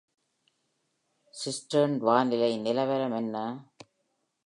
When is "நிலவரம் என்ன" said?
2.57-3.37